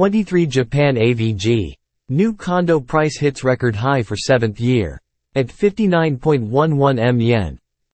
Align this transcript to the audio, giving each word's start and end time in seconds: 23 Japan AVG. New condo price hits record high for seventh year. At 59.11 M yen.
23 0.00 0.46
Japan 0.46 0.94
AVG. 0.94 1.74
New 2.08 2.32
condo 2.32 2.80
price 2.80 3.18
hits 3.18 3.44
record 3.44 3.76
high 3.76 4.02
for 4.02 4.16
seventh 4.16 4.58
year. 4.58 4.98
At 5.34 5.48
59.11 5.48 6.98
M 6.98 7.20
yen. 7.20 7.58